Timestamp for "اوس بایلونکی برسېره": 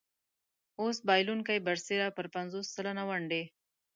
0.81-2.07